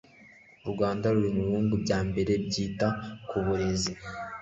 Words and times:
Urwanda 0.65 1.05
ruri 1.13 1.29
mu 1.35 1.43
bihugu 1.49 1.73
bya 1.83 1.99
mbere 2.09 2.31
byita 2.45 2.87
ku 3.27 3.37
burezi 3.45 3.91